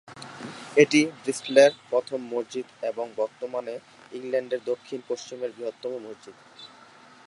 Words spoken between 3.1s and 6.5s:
বর্তমানে ইংল্যান্ডের দক্ষিণ-পশ্চিমের বৃহত্তম মসজিদ।